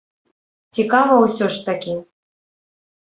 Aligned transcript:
Цікава 0.77 1.19
ўсё 1.25 1.51
ж 1.59 1.63
такі. 1.71 1.93